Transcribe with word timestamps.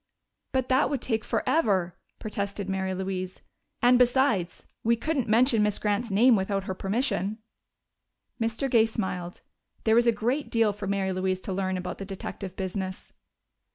"But 0.51 0.67
that 0.69 0.89
would 0.89 0.99
take 0.99 1.23
forever," 1.23 1.95
protested 2.17 2.67
Mary 2.67 2.95
Louise. 2.95 3.41
"And 3.83 3.99
besides, 3.99 4.65
we 4.83 4.95
couldn't 4.95 5.27
mention 5.29 5.61
Miss 5.61 5.77
Grant's 5.77 6.09
name 6.09 6.35
without 6.35 6.63
her 6.63 6.73
permission." 6.73 7.37
Mr. 8.41 8.67
Gay 8.67 8.87
smiled; 8.87 9.41
there 9.83 9.93
was 9.93 10.07
a 10.07 10.11
great 10.11 10.49
deal 10.49 10.73
for 10.73 10.87
Mary 10.87 11.11
Louise 11.13 11.39
to 11.41 11.53
learn 11.53 11.77
about 11.77 11.99
the 11.99 12.05
detective 12.05 12.55
business. 12.55 13.13